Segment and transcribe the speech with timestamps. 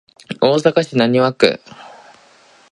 [0.41, 1.61] 大阪市浪速区